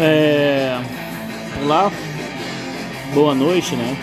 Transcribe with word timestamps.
É... 0.00 0.76
Olá, 1.60 1.90
boa 3.12 3.34
noite, 3.34 3.74
né? 3.74 3.96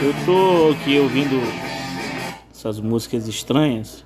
Eu 0.00 0.14
tô 0.24 0.70
aqui 0.70 0.96
ouvindo 1.00 1.42
essas 2.52 2.78
músicas 2.78 3.26
estranhas, 3.26 4.04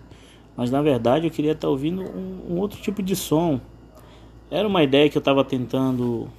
mas 0.57 0.71
na 0.71 0.81
verdade 0.81 1.27
eu 1.27 1.31
queria 1.31 1.53
estar 1.53 1.69
ouvindo 1.69 2.01
um, 2.01 2.55
um 2.55 2.59
outro 2.59 2.81
tipo 2.81 3.03
de 3.03 3.15
som. 3.15 3.61
Era 4.51 4.67
uma 4.67 4.83
ideia 4.83 5.11
que 5.11 5.19
eu 5.19 5.21
estava 5.21 5.45
tentando 5.45 6.31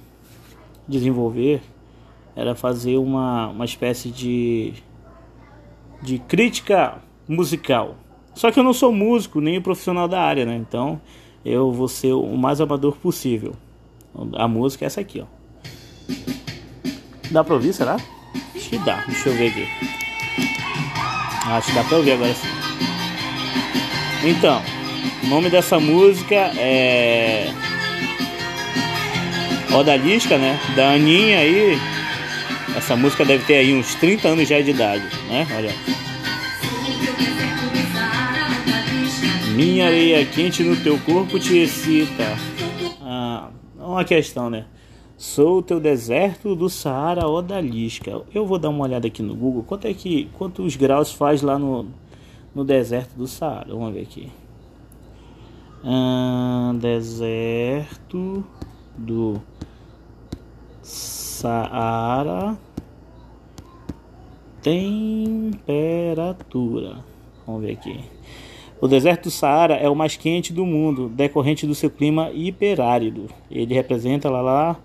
desenvolver, 0.88 1.62
era 2.34 2.56
fazer 2.56 2.96
uma, 2.96 3.46
uma 3.46 3.64
espécie 3.64 4.10
de, 4.10 4.72
de 6.02 6.18
crítica 6.18 6.98
musical. 7.28 7.94
Só 8.34 8.50
que 8.50 8.58
eu 8.58 8.64
não 8.64 8.72
sou 8.72 8.92
músico 8.92 9.40
nem 9.40 9.60
profissional 9.60 10.08
da 10.08 10.20
área, 10.20 10.44
né? 10.44 10.56
Então 10.56 11.00
eu 11.44 11.72
vou 11.72 11.88
ser 11.88 12.12
o 12.12 12.36
mais 12.36 12.60
amador 12.60 12.96
possível. 12.96 13.54
A 14.34 14.48
música 14.48 14.84
é 14.84 14.86
essa 14.86 15.00
aqui, 15.00 15.20
ó. 15.20 15.26
Dá 17.30 17.44
pra 17.44 17.54
ouvir, 17.54 17.72
será? 17.72 17.96
Acho 18.54 18.70
que 18.70 18.78
dá. 18.78 19.04
Deixa 19.06 19.28
eu 19.28 19.34
ver 19.34 19.48
aqui. 19.48 19.68
Acho 21.46 21.68
que 21.68 21.74
dá 21.74 21.84
pra 21.84 21.96
ouvir 21.98 22.12
agora 22.12 22.34
sim. 22.34 22.48
Então, 24.24 24.62
o 25.22 25.26
nome 25.28 25.48
dessa 25.50 25.78
música 25.78 26.34
é. 26.34 27.52
Odalisca, 29.72 30.38
né? 30.38 30.58
Da 30.74 30.92
Aninha 30.92 31.38
aí. 31.38 31.78
Essa 32.76 32.96
música 32.96 33.24
deve 33.24 33.44
ter 33.44 33.56
aí 33.56 33.74
uns 33.74 33.94
30 33.96 34.28
anos 34.28 34.48
já 34.48 34.60
de 34.60 34.70
idade, 34.70 35.04
né? 35.28 35.46
Olha. 35.56 35.74
Minha 39.58 39.86
areia 39.86 40.24
quente 40.24 40.62
no 40.62 40.76
teu 40.76 40.96
corpo 41.00 41.36
te 41.36 41.58
excita. 41.58 42.22
Ah, 43.02 43.50
uma 43.76 44.04
questão, 44.04 44.48
né? 44.48 44.66
Sou 45.16 45.58
o 45.58 45.62
teu 45.62 45.80
deserto 45.80 46.54
do 46.54 46.68
Saara 46.68 47.26
odalisca. 47.26 48.22
Eu 48.32 48.46
vou 48.46 48.56
dar 48.56 48.68
uma 48.68 48.84
olhada 48.84 49.08
aqui 49.08 49.20
no 49.20 49.34
Google. 49.34 49.64
Quanto 49.64 49.88
é 49.88 49.92
que 49.92 50.30
quantos 50.38 50.76
graus 50.76 51.10
faz 51.12 51.42
lá 51.42 51.58
no, 51.58 51.88
no 52.54 52.64
deserto 52.64 53.16
do 53.16 53.26
Saara? 53.26 53.74
Vamos 53.74 53.92
ver 53.92 54.02
aqui. 54.02 54.30
Ah, 55.82 56.72
deserto 56.76 58.44
do 58.96 59.42
Saara 60.80 62.56
temperatura. 64.62 65.44
Vamos 67.44 67.62
ver 67.62 67.72
aqui. 67.72 68.18
O 68.80 68.86
deserto 68.86 69.24
do 69.24 69.30
Saara 69.30 69.74
é 69.74 69.88
o 69.88 69.96
mais 69.96 70.16
quente 70.16 70.52
do 70.52 70.64
mundo, 70.64 71.08
decorrente 71.08 71.66
do 71.66 71.74
seu 71.74 71.90
clima 71.90 72.30
hiperárido. 72.30 73.26
Ele 73.50 73.74
representa 73.74 74.30
lá, 74.30 74.40
lá 74.40 74.76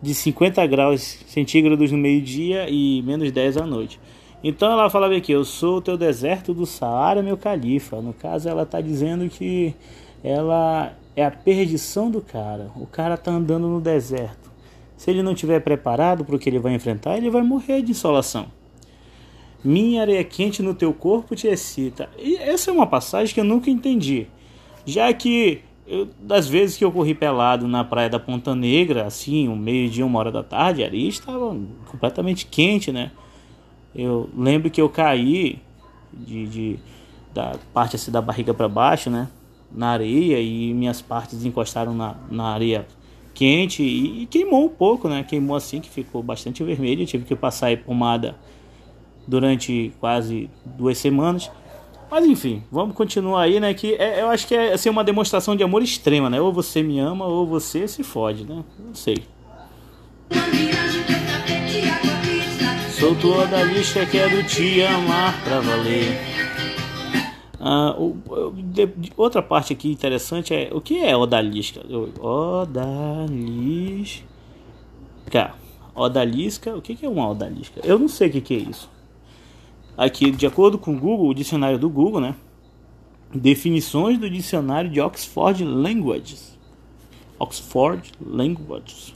de 0.00 0.14
50 0.14 0.64
graus 0.68 1.18
centígrados 1.26 1.90
no 1.90 1.98
meio-dia 1.98 2.68
e 2.68 3.02
menos 3.02 3.32
10 3.32 3.56
à 3.56 3.66
noite. 3.66 3.98
Então 4.44 4.70
ela 4.70 4.88
falava 4.88 5.16
aqui: 5.16 5.32
Eu 5.32 5.44
sou 5.44 5.78
o 5.78 5.80
teu 5.80 5.96
deserto 5.96 6.54
do 6.54 6.64
Saara, 6.64 7.20
meu 7.20 7.36
califa. 7.36 8.00
No 8.00 8.12
caso, 8.12 8.48
ela 8.48 8.62
está 8.62 8.80
dizendo 8.80 9.28
que 9.28 9.74
ela 10.22 10.92
é 11.16 11.24
a 11.24 11.30
perdição 11.30 12.10
do 12.10 12.20
cara. 12.20 12.70
O 12.76 12.86
cara 12.86 13.14
está 13.14 13.32
andando 13.32 13.66
no 13.66 13.80
deserto. 13.80 14.52
Se 14.96 15.10
ele 15.10 15.20
não 15.20 15.32
estiver 15.32 15.58
preparado 15.60 16.24
para 16.24 16.36
o 16.36 16.38
que 16.38 16.48
ele 16.48 16.60
vai 16.60 16.74
enfrentar, 16.74 17.16
ele 17.16 17.28
vai 17.28 17.42
morrer 17.42 17.82
de 17.82 17.90
insolação. 17.90 18.46
Minha 19.64 20.02
areia 20.02 20.24
quente 20.24 20.62
no 20.62 20.74
teu 20.74 20.92
corpo 20.92 21.36
te 21.36 21.46
excita. 21.46 22.08
E 22.18 22.36
essa 22.36 22.70
é 22.70 22.74
uma 22.74 22.86
passagem 22.86 23.32
que 23.32 23.40
eu 23.40 23.44
nunca 23.44 23.70
entendi. 23.70 24.26
Já 24.84 25.12
que 25.12 25.62
eu, 25.86 26.08
das 26.20 26.48
vezes 26.48 26.76
que 26.76 26.84
eu 26.84 26.90
corri 26.90 27.14
pelado 27.14 27.68
na 27.68 27.84
praia 27.84 28.08
da 28.08 28.18
Ponta 28.18 28.54
Negra, 28.54 29.06
assim, 29.06 29.48
um 29.48 29.56
meio-dia, 29.56 30.04
uma 30.04 30.18
hora 30.18 30.32
da 30.32 30.42
tarde, 30.42 30.82
a 30.82 30.86
areia 30.86 31.08
estava 31.08 31.56
completamente 31.86 32.46
quente, 32.46 32.90
né? 32.90 33.12
Eu 33.94 34.28
lembro 34.36 34.70
que 34.70 34.80
eu 34.80 34.88
caí 34.88 35.60
de, 36.12 36.46
de 36.46 36.78
da 37.32 37.56
parte 37.72 37.96
assim 37.96 38.10
da 38.10 38.20
barriga 38.20 38.52
para 38.52 38.68
baixo, 38.68 39.10
né? 39.10 39.28
Na 39.70 39.88
areia 39.88 40.40
e 40.40 40.72
minhas 40.74 41.00
partes 41.00 41.44
encostaram 41.44 41.94
na, 41.94 42.16
na 42.30 42.44
areia 42.44 42.86
quente 43.34 43.82
e, 43.82 44.22
e, 44.22 44.26
queimou 44.26 44.66
um 44.66 44.68
pouco, 44.68 45.08
né? 45.08 45.22
Queimou 45.22 45.56
assim 45.56 45.80
que 45.80 45.88
ficou 45.88 46.22
bastante 46.22 46.62
vermelho. 46.62 47.02
Eu 47.02 47.06
tive 47.06 47.24
que 47.24 47.34
passar 47.34 47.76
pomada 47.78 48.36
durante 49.26 49.92
quase 50.00 50.50
duas 50.64 50.98
semanas. 50.98 51.50
Mas 52.10 52.26
enfim, 52.26 52.62
vamos 52.70 52.94
continuar 52.94 53.42
aí, 53.42 53.58
né? 53.58 53.72
Que 53.72 53.94
é, 53.94 54.20
eu 54.20 54.28
acho 54.28 54.46
que 54.46 54.54
é 54.54 54.74
assim, 54.74 54.90
uma 54.90 55.02
demonstração 55.02 55.56
de 55.56 55.62
amor 55.62 55.82
extrema, 55.82 56.28
né? 56.28 56.40
Ou 56.40 56.52
você 56.52 56.82
me 56.82 56.98
ama 56.98 57.24
ou 57.24 57.46
você 57.46 57.88
se 57.88 58.02
fode, 58.02 58.44
né? 58.44 58.62
Não 58.78 58.94
sei. 58.94 59.24
Sou 62.98 63.14
toda 63.16 63.62
lista, 63.64 64.04
quero 64.06 64.44
te 64.44 64.82
amar 64.82 65.42
pra 65.42 65.60
valer. 65.60 66.18
Ah, 67.58 67.94
o, 67.96 68.16
de, 68.56 68.88
outra 69.16 69.40
parte 69.40 69.72
aqui 69.72 69.90
interessante 69.90 70.52
é 70.52 70.68
o 70.72 70.80
que 70.80 70.98
é 70.98 71.16
odalisca? 71.16 71.80
Odalisca. 72.20 74.26
Odalisca, 75.94 76.76
o 76.76 76.82
que 76.82 77.04
é 77.04 77.08
uma 77.08 77.30
odalisca? 77.30 77.80
Eu 77.84 77.98
não 77.98 78.08
sei 78.08 78.28
o 78.28 78.42
que 78.42 78.54
é 78.54 78.58
isso. 78.58 78.90
Aqui, 80.02 80.32
de 80.32 80.44
acordo 80.44 80.78
com 80.78 80.96
o 80.96 80.98
Google, 80.98 81.28
o 81.28 81.34
dicionário 81.34 81.78
do 81.78 81.88
Google, 81.88 82.20
né? 82.20 82.34
Definições 83.32 84.18
do 84.18 84.28
dicionário 84.28 84.90
de 84.90 85.00
Oxford 85.00 85.62
Languages. 85.62 86.58
Oxford 87.38 88.10
Languages. 88.20 89.14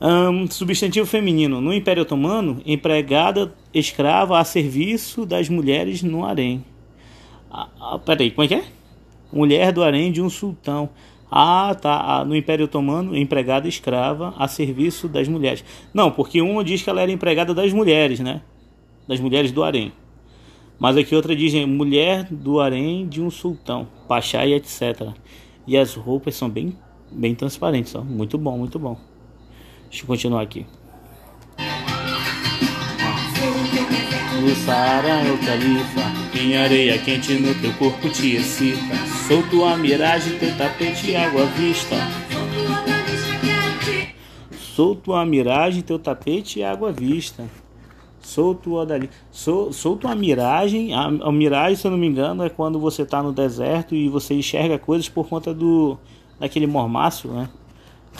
Um, 0.00 0.50
substantivo 0.50 1.06
feminino. 1.06 1.60
No 1.60 1.72
Império 1.72 2.02
Otomano, 2.02 2.60
empregada 2.66 3.54
escrava 3.72 4.40
a 4.40 4.44
serviço 4.44 5.24
das 5.24 5.48
mulheres 5.48 6.02
no 6.02 6.24
harém. 6.24 6.64
Ah, 7.48 7.68
ah, 7.80 7.98
peraí, 8.00 8.32
como 8.32 8.46
é 8.46 8.48
que 8.48 8.54
é? 8.54 8.64
Mulher 9.32 9.72
do 9.72 9.84
harém 9.84 10.10
de 10.10 10.20
um 10.20 10.28
sultão. 10.28 10.88
Ah, 11.30 11.72
tá. 11.80 12.00
Ah, 12.00 12.24
no 12.24 12.34
Império 12.34 12.64
Otomano, 12.64 13.16
empregada 13.16 13.68
escrava 13.68 14.34
a 14.38 14.48
serviço 14.48 15.06
das 15.06 15.28
mulheres. 15.28 15.64
Não, 15.94 16.10
porque 16.10 16.42
uma 16.42 16.64
diz 16.64 16.82
que 16.82 16.90
ela 16.90 17.00
era 17.00 17.12
empregada 17.12 17.54
das 17.54 17.72
mulheres, 17.72 18.18
né? 18.18 18.42
Das 19.08 19.18
mulheres 19.18 19.50
do 19.50 19.64
harém. 19.64 19.92
Mas 20.78 20.96
aqui 20.96 21.16
outra 21.16 21.34
diz 21.34 21.52
mulher 21.66 22.28
do 22.30 22.60
harém 22.60 23.08
de 23.08 23.20
um 23.20 23.30
sultão, 23.30 23.88
pachá 24.06 24.46
e 24.46 24.52
etc. 24.52 25.08
E 25.66 25.76
as 25.76 25.94
roupas 25.94 26.36
são 26.36 26.48
bem, 26.48 26.76
bem 27.10 27.34
transparentes, 27.34 27.94
ó. 27.94 28.02
muito 28.02 28.38
bom, 28.38 28.58
muito 28.58 28.78
bom. 28.78 28.96
Deixa 29.90 30.04
eu 30.04 30.06
continuar 30.06 30.42
aqui. 30.42 30.64
No 34.40 34.54
Saara 34.54 35.08
é 35.08 35.32
o 35.32 35.38
califa, 35.38 36.38
em 36.38 36.56
areia 36.56 36.96
quente 36.98 37.34
no 37.34 37.52
teu 37.60 37.72
corpo 37.74 38.08
te 38.08 38.36
excita. 38.36 38.94
Sou 39.26 39.42
tua 39.42 39.76
miragem, 39.76 40.38
teu 40.38 40.56
tapete 40.56 41.16
água 41.16 41.44
vista. 41.46 41.96
Sou 44.76 44.94
tua 44.94 45.26
miragem, 45.26 45.82
teu 45.82 45.98
tapete 45.98 46.62
água 46.62 46.92
vista. 46.92 47.44
Solto 48.28 48.84
dali. 48.84 49.08
Sol, 49.30 49.72
solto 49.72 50.06
miragem. 50.14 50.92
A, 50.92 51.06
a, 51.06 51.32
miragem, 51.32 51.76
se 51.76 51.86
eu 51.86 51.90
não 51.90 51.96
me 51.96 52.06
engano, 52.06 52.44
é 52.44 52.50
quando 52.50 52.78
você 52.78 53.00
está 53.00 53.22
no 53.22 53.32
deserto 53.32 53.94
e 53.94 54.06
você 54.06 54.34
enxerga 54.34 54.78
coisas 54.78 55.08
por 55.08 55.26
conta 55.26 55.54
do 55.54 55.96
daquele 56.38 56.66
mormaço, 56.66 57.28
né? 57.28 57.48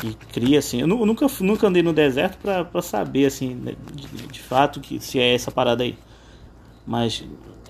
Que 0.00 0.14
cria 0.32 0.60
assim. 0.60 0.80
Eu 0.80 0.86
nunca, 0.86 1.26
nunca 1.40 1.66
andei 1.66 1.82
no 1.82 1.92
deserto 1.92 2.38
para 2.38 2.80
saber 2.80 3.26
assim, 3.26 3.54
né, 3.54 3.74
de, 3.94 4.06
de, 4.28 4.40
fato 4.40 4.80
que 4.80 4.98
se 4.98 5.18
é 5.18 5.34
essa 5.34 5.50
parada 5.50 5.84
aí. 5.84 5.94
Mas 6.86 7.22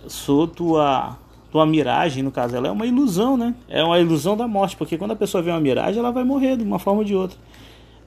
sou 0.07 0.47
tua 0.47 1.19
tua 1.51 1.67
miragem, 1.67 2.23
no 2.23 2.31
caso, 2.31 2.55
ela 2.55 2.69
é 2.69 2.71
uma 2.71 2.87
ilusão, 2.87 3.37
né? 3.37 3.53
É 3.69 3.83
uma 3.83 3.99
ilusão 3.99 4.37
da 4.37 4.47
morte, 4.47 4.77
porque 4.77 4.97
quando 4.97 5.11
a 5.11 5.17
pessoa 5.17 5.43
vê 5.43 5.51
uma 5.51 5.59
miragem, 5.59 5.99
ela 5.99 6.13
vai 6.13 6.23
morrer 6.23 6.57
de 6.57 6.63
uma 6.63 6.79
forma 6.79 7.01
ou 7.01 7.05
de 7.05 7.17
outra. 7.17 7.37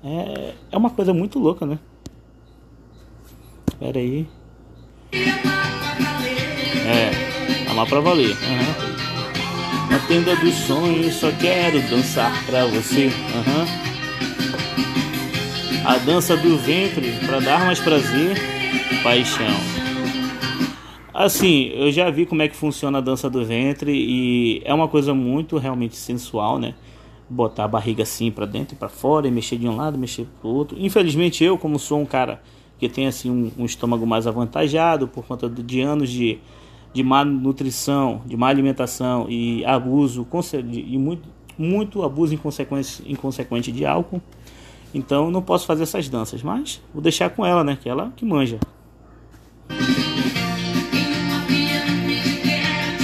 É, 0.02 0.54
é 0.72 0.78
uma 0.78 0.90
coisa 0.90 1.14
muito 1.14 1.38
louca, 1.38 1.66
né? 1.66 1.78
Pera 3.82 3.98
aí. 3.98 4.28
É, 6.86 7.10
amar 7.72 7.88
pra 7.88 8.00
valer. 8.00 8.30
Uhum. 8.30 9.90
Na 9.90 9.98
tenda 10.08 10.36
dos 10.36 10.54
sonhos 10.54 11.16
só 11.16 11.32
quero 11.32 11.82
dançar 11.90 12.46
pra 12.46 12.68
você. 12.68 13.08
Uhum. 13.08 13.66
A 15.84 15.98
dança 15.98 16.38
do 16.38 16.60
ventre 16.60 17.12
pra 17.26 17.40
dar 17.40 17.66
mais 17.66 17.80
prazer, 17.80 18.38
paixão. 19.02 19.48
Assim, 21.12 21.72
eu 21.74 21.92
já 21.92 22.08
vi 22.12 22.28
como 22.28 22.44
é 22.44 22.48
que 22.48 22.56
funciona 22.56 23.00
a 23.00 23.02
dança 23.02 23.32
do 23.32 23.44
ventre 23.44 23.92
e 23.92 24.62
é 24.64 24.72
uma 24.76 24.88
coisa 24.88 25.12
muito 25.16 25.58
realmente 25.58 25.96
sensual, 25.96 26.60
né? 26.60 26.76
Botar 27.28 27.64
a 27.64 27.68
barriga 27.68 28.04
assim 28.04 28.30
para 28.30 28.46
dentro 28.46 28.76
e 28.76 28.78
para 28.78 28.90
fora 28.90 29.28
e 29.28 29.32
mexer 29.32 29.58
de 29.58 29.68
um 29.68 29.76
lado, 29.76 29.98
mexer 29.98 30.28
pro 30.40 30.52
outro. 30.52 30.78
Infelizmente 30.80 31.44
eu, 31.44 31.58
como 31.58 31.80
sou 31.80 32.00
um 32.00 32.06
cara 32.06 32.44
que 32.82 32.90
tem 32.90 33.06
assim 33.06 33.30
um, 33.30 33.52
um 33.60 33.66
estômago 33.66 34.08
mais 34.08 34.26
avantajado 34.26 35.08
por 35.08 35.24
conta 35.24 35.48
de 35.48 35.82
anos 35.82 36.10
de, 36.10 36.40
de 36.92 37.04
má 37.04 37.24
nutrição, 37.24 38.24
de 38.26 38.36
má 38.36 38.48
alimentação 38.48 39.28
e 39.30 39.64
abuso 39.66 40.28
e 40.72 40.98
muito 40.98 41.30
muito 41.60 42.02
abuso 42.02 42.34
inconsequente, 42.34 43.04
inconsequente 43.06 43.72
de 43.72 43.86
álcool. 43.86 44.20
Então 44.96 45.30
não 45.30 45.44
posso 45.44 45.68
fazer 45.68 45.84
essas 45.84 46.10
danças, 46.10 46.42
mas 46.42 46.82
vou 46.92 47.04
deixar 47.04 47.30
com 47.30 47.46
ela, 47.46 47.64
né? 47.64 47.78
Que 47.80 47.88
ela 47.88 48.12
que 48.16 48.26
manja. 48.26 48.58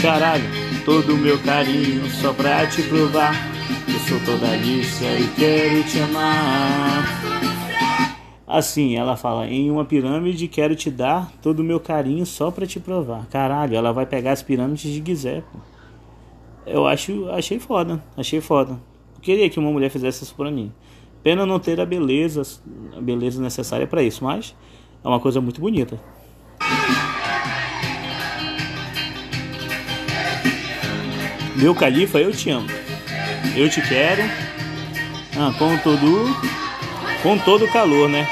Caralho, 0.02 0.50
todo 0.86 1.14
o 1.14 1.18
meu 1.18 1.38
carinho 1.44 2.10
só 2.20 2.34
pra 2.34 2.66
te 2.66 2.82
provar. 2.82 3.36
Eu 3.88 4.00
sou 4.00 4.20
toda 4.26 4.56
lista 4.56 5.06
e 5.06 5.28
quero 5.36 5.84
te 5.84 6.00
amar. 6.00 6.97
Assim, 8.48 8.96
ela 8.96 9.18
fala, 9.18 9.46
em 9.46 9.70
uma 9.70 9.84
pirâmide 9.84 10.48
quero 10.48 10.74
te 10.74 10.90
dar 10.90 11.30
todo 11.42 11.60
o 11.60 11.64
meu 11.64 11.82
carinho 11.82 12.26
só 12.26 12.50
pra 12.50 12.66
te 12.66 12.80
provar. 12.80 13.26
Caralho, 13.28 13.76
ela 13.76 13.92
vai 13.92 14.06
pegar 14.06 14.32
as 14.32 14.42
pirâmides 14.42 14.90
de 14.90 15.04
Gizé, 15.06 15.42
pô. 15.52 15.60
Eu 16.66 16.88
acho, 16.88 17.30
achei 17.30 17.60
foda, 17.60 18.02
achei 18.16 18.40
foda. 18.40 18.80
queria 19.22 19.50
que 19.50 19.60
uma 19.60 19.72
mulher 19.72 19.90
fizesse 19.90 20.24
isso 20.24 20.34
pra 20.34 20.50
mim. 20.50 20.72
Pena 21.22 21.46
não 21.46 21.60
ter 21.60 21.82
a 21.82 21.86
beleza, 21.86 22.42
a 22.96 23.02
beleza 23.02 23.42
necessária 23.42 23.86
para 23.86 24.02
isso, 24.02 24.24
mas 24.24 24.56
é 25.04 25.08
uma 25.08 25.20
coisa 25.20 25.42
muito 25.42 25.60
bonita. 25.60 26.00
Meu 31.58 31.76
califa, 31.76 32.20
eu 32.20 32.32
te 32.32 32.50
amo. 32.50 32.68
Eu 33.58 33.70
te 33.70 33.82
quero. 33.82 34.22
Ah, 35.38 35.54
com 35.58 35.78
todo 35.80 36.67
com 37.24 37.38
todo 37.38 37.68
calor, 37.68 38.09
né? 38.09 38.27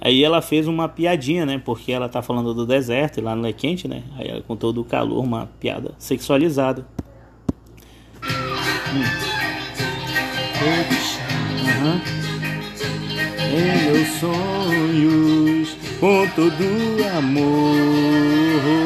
Aí 0.00 0.22
ela 0.22 0.40
fez 0.40 0.68
uma 0.68 0.88
piadinha, 0.88 1.44
né? 1.44 1.60
Porque 1.64 1.90
ela 1.90 2.08
tá 2.08 2.22
falando 2.22 2.54
do 2.54 2.64
deserto 2.64 3.18
e 3.18 3.20
lá 3.20 3.34
não 3.34 3.44
é 3.44 3.52
quente, 3.52 3.88
né? 3.88 4.04
Aí 4.16 4.28
ela 4.28 4.40
com 4.40 4.54
todo 4.54 4.80
o 4.80 4.84
calor, 4.84 5.22
uma 5.22 5.46
piada 5.58 5.94
sexualizada. 5.98 6.86
Hum. 8.22 9.36
Em 13.52 13.92
meus 13.92 14.08
sonhos, 14.20 15.76
com 15.98 16.26
todo 16.34 16.64
amor. 17.18 18.85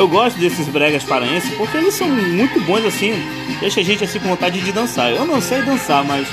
Eu 0.00 0.08
gosto 0.08 0.40
desses 0.40 0.66
bregas 0.66 1.04
paraenses 1.04 1.54
porque 1.58 1.76
eles 1.76 1.92
são 1.92 2.08
muito 2.08 2.58
bons 2.62 2.86
assim, 2.86 3.12
deixa 3.60 3.80
a 3.80 3.82
gente 3.82 4.02
assim 4.02 4.18
com 4.18 4.28
vontade 4.28 4.58
de 4.58 4.72
dançar. 4.72 5.12
Eu 5.12 5.26
não 5.26 5.42
sei 5.42 5.60
dançar, 5.60 6.02
mas 6.02 6.26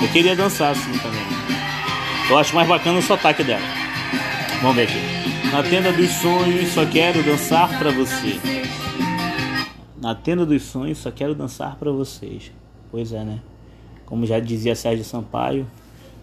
eu 0.00 0.08
queria 0.08 0.34
dançar 0.34 0.72
assim 0.72 0.90
também. 1.00 1.20
Eu 2.30 2.38
acho 2.38 2.54
mais 2.54 2.66
bacana 2.66 2.98
o 2.98 3.02
sotaque 3.02 3.44
dela. 3.44 3.60
Vamos 4.62 4.76
ver 4.76 4.84
aqui. 4.84 5.50
Na 5.52 5.62
tenda 5.62 5.92
dos 5.92 6.08
sonhos, 6.12 6.70
só 6.70 6.86
quero 6.86 7.22
dançar 7.22 7.78
para 7.78 7.90
você. 7.90 8.40
Na 10.00 10.14
tenda 10.14 10.46
dos 10.46 10.62
sonhos, 10.62 10.96
só 10.96 11.10
quero 11.10 11.34
dançar 11.34 11.76
para 11.76 11.92
vocês. 11.92 12.50
Pois 12.90 13.12
é, 13.12 13.22
né? 13.22 13.38
Como 14.06 14.24
já 14.24 14.40
dizia 14.40 14.74
Sérgio 14.74 15.04
Sampaio, 15.04 15.66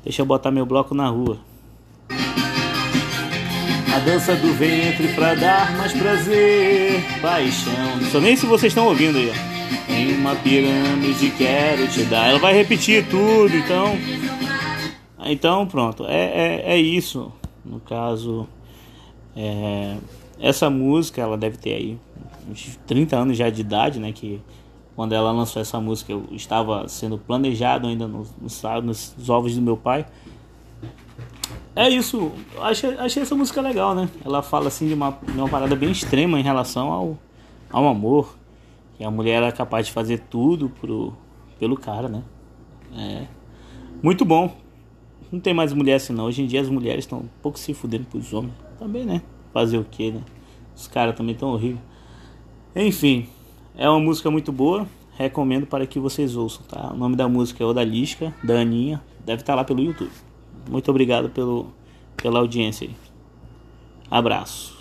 deixa 0.03 0.23
eu 0.23 0.25
botar 0.25 0.49
meu 0.49 0.65
bloco 0.65 0.95
na 0.95 1.07
rua. 1.07 1.37
A 3.95 3.99
dança 3.99 4.35
do 4.35 4.51
ventre 4.51 5.07
pra 5.13 5.35
dar 5.35 5.71
mais 5.77 5.93
prazer, 5.93 7.01
paixão. 7.21 7.95
Não 8.01 8.11
sei 8.11 8.19
nem 8.19 8.35
se 8.35 8.45
vocês 8.45 8.71
estão 8.71 8.87
ouvindo 8.87 9.17
aí. 9.17 9.31
Em 9.87 10.15
uma 10.15 10.35
pirâmide 10.35 11.31
quero 11.37 11.87
te 11.87 12.03
dar. 12.03 12.27
Ela 12.27 12.37
vai 12.37 12.53
repetir 12.53 13.07
tudo, 13.07 13.55
então. 13.55 13.97
Então 15.23 15.65
pronto, 15.65 16.05
é, 16.07 16.25
é, 16.25 16.73
é 16.73 16.77
isso. 16.77 17.31
No 17.63 17.79
caso, 17.79 18.45
é, 19.33 19.95
essa 20.41 20.69
música 20.69 21.21
ela 21.21 21.37
deve 21.37 21.55
ter 21.55 21.75
aí 21.75 21.97
uns 22.51 22.77
30 22.85 23.15
anos 23.15 23.37
já 23.37 23.49
de 23.49 23.61
idade, 23.61 23.97
né? 23.97 24.11
Que 24.11 24.41
quando 24.93 25.13
ela 25.13 25.31
lançou 25.31 25.61
essa 25.61 25.79
música 25.79 26.11
eu 26.11 26.25
estava 26.31 26.85
sendo 26.89 27.17
planejado 27.17 27.87
ainda 27.87 28.09
nos 28.09 28.61
ovos 29.29 29.55
do 29.55 29.61
meu 29.61 29.77
pai. 29.77 30.05
É 31.75 31.89
isso, 31.89 32.31
achei, 32.61 32.97
achei 32.97 33.21
essa 33.21 33.35
música 33.35 33.59
legal, 33.59 33.93
né? 33.93 34.09
Ela 34.23 34.41
fala 34.41 34.69
assim 34.69 34.87
de 34.87 34.93
uma, 34.93 35.11
de 35.11 35.37
uma 35.37 35.49
parada 35.49 35.75
bem 35.75 35.91
extrema 35.91 36.39
em 36.39 36.43
relação 36.43 36.89
ao, 36.89 37.17
ao 37.69 37.85
amor. 37.85 38.37
Que 38.97 39.03
a 39.03 39.11
mulher 39.11 39.43
era 39.43 39.51
capaz 39.51 39.87
de 39.87 39.91
fazer 39.91 40.19
tudo 40.29 40.69
pro, 40.69 41.13
pelo 41.59 41.75
cara, 41.75 42.07
né? 42.07 42.23
É. 42.95 43.27
Muito 44.01 44.23
bom. 44.23 44.55
Não 45.29 45.39
tem 45.41 45.53
mais 45.53 45.73
mulher 45.73 45.95
assim 45.95 46.13
não. 46.13 46.25
Hoje 46.25 46.41
em 46.41 46.47
dia 46.47 46.61
as 46.61 46.69
mulheres 46.69 47.03
estão 47.03 47.19
um 47.19 47.29
pouco 47.41 47.59
se 47.59 47.73
fudendo 47.73 48.05
pros 48.05 48.31
homens. 48.31 48.53
Também, 48.79 49.03
né? 49.03 49.21
Fazer 49.51 49.77
o 49.77 49.83
que, 49.83 50.11
né? 50.11 50.21
Os 50.73 50.87
caras 50.87 51.13
também 51.13 51.33
estão 51.33 51.49
horríveis. 51.49 51.81
Enfim, 52.73 53.27
é 53.75 53.89
uma 53.89 53.99
música 53.99 54.31
muito 54.31 54.49
boa. 54.49 54.87
Recomendo 55.17 55.65
para 55.67 55.85
que 55.85 55.99
vocês 55.99 56.37
ouçam, 56.37 56.65
tá? 56.67 56.93
O 56.93 56.97
nome 56.97 57.17
da 57.17 57.27
música 57.27 57.61
é 57.63 57.67
Odalisca, 57.67 58.33
da 58.41 58.61
Aninha. 58.61 59.01
Deve 59.25 59.41
estar 59.41 59.55
lá 59.55 59.65
pelo 59.65 59.81
YouTube. 59.81 60.11
Muito 60.69 60.89
obrigado 60.89 61.29
pelo, 61.29 61.67
pela 62.17 62.39
audiência. 62.39 62.89
Abraço. 64.09 64.74